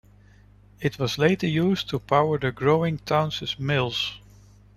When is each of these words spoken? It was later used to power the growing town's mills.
It 0.79 0.97
was 0.97 1.19
later 1.19 1.45
used 1.45 1.87
to 1.89 1.99
power 1.99 2.39
the 2.39 2.51
growing 2.51 2.97
town's 2.97 3.59
mills. 3.59 4.19